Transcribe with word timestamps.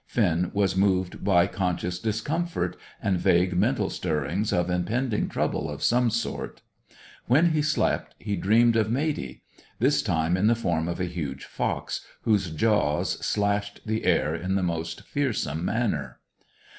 Finn 0.07 0.49
was 0.51 0.75
moved 0.75 1.23
by 1.23 1.45
conscious 1.45 1.99
discomfort, 1.99 2.75
and 3.03 3.19
vague 3.19 3.55
mental 3.55 3.91
stirrings 3.91 4.51
of 4.51 4.67
impending 4.67 5.29
trouble 5.29 5.69
of 5.69 5.83
some 5.83 6.09
sort. 6.09 6.63
When 7.27 7.51
he 7.51 7.61
slept, 7.61 8.15
he 8.17 8.35
dreamed 8.35 8.75
of 8.75 8.89
Matey; 8.89 9.43
this 9.77 10.01
time 10.01 10.35
in 10.37 10.47
the 10.47 10.55
form 10.55 10.87
of 10.87 10.99
a 10.99 11.05
huge 11.05 11.45
fox, 11.45 12.01
whose 12.23 12.49
jaws 12.49 13.11
slashed 13.23 13.81
the 13.85 14.03
air 14.05 14.33
in 14.33 14.55
the 14.55 14.63
most 14.63 15.03
fearsome 15.03 15.63
manner. 15.63 16.19